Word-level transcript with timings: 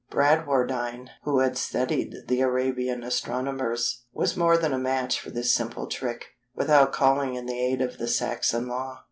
Bradwardine, 0.09 1.11
who 1.25 1.41
had 1.41 1.59
studied 1.59 2.27
the 2.27 2.41
Arabian 2.41 3.03
astronomers, 3.03 4.03
was 4.11 4.35
more 4.35 4.57
than 4.57 4.73
a 4.73 4.79
match 4.79 5.19
for 5.19 5.29
this 5.29 5.53
simple 5.53 5.85
trick, 5.85 6.29
without 6.55 6.91
calling 6.91 7.35
in 7.35 7.45
the 7.45 7.59
aid 7.61 7.83
of 7.83 7.99
the 7.99 8.07
Saxon 8.07 8.67
law. 8.67 8.99